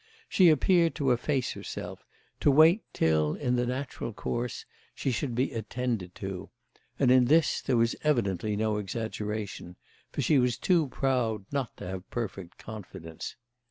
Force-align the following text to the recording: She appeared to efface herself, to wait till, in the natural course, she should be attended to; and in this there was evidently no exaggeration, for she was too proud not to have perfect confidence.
She 0.27 0.49
appeared 0.49 0.95
to 0.95 1.11
efface 1.11 1.51
herself, 1.51 2.03
to 2.39 2.49
wait 2.49 2.81
till, 2.91 3.35
in 3.35 3.55
the 3.55 3.67
natural 3.67 4.13
course, 4.13 4.65
she 4.95 5.11
should 5.11 5.35
be 5.35 5.51
attended 5.51 6.15
to; 6.15 6.49
and 6.97 7.11
in 7.11 7.25
this 7.25 7.61
there 7.61 7.77
was 7.77 7.95
evidently 8.03 8.55
no 8.55 8.77
exaggeration, 8.77 9.75
for 10.11 10.23
she 10.23 10.39
was 10.39 10.57
too 10.57 10.87
proud 10.87 11.45
not 11.51 11.77
to 11.77 11.85
have 11.85 12.09
perfect 12.09 12.57
confidence. 12.57 13.35